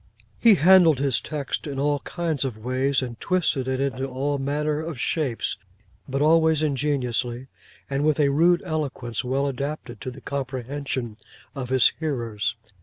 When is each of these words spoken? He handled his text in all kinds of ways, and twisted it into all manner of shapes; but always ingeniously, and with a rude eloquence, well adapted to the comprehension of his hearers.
He 0.39 0.55
handled 0.55 0.97
his 0.97 1.21
text 1.21 1.67
in 1.67 1.79
all 1.79 1.99
kinds 1.99 2.43
of 2.43 2.57
ways, 2.57 3.03
and 3.03 3.19
twisted 3.19 3.67
it 3.67 3.79
into 3.79 4.07
all 4.07 4.39
manner 4.39 4.79
of 4.79 4.99
shapes; 4.99 5.57
but 6.09 6.23
always 6.23 6.63
ingeniously, 6.63 7.45
and 7.87 8.03
with 8.03 8.19
a 8.19 8.29
rude 8.29 8.63
eloquence, 8.65 9.23
well 9.23 9.45
adapted 9.45 10.01
to 10.01 10.09
the 10.09 10.19
comprehension 10.19 11.17
of 11.53 11.69
his 11.69 11.89
hearers. 11.99 12.55